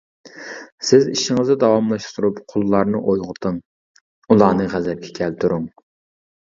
[0.87, 3.63] سىز ئىشىڭىزنى داۋاملاشتۇرۇپ قۇللارنى ئويغىتىڭ،
[4.31, 5.75] ئۇلارنى غەزەپكە كەلتۈرۈڭ.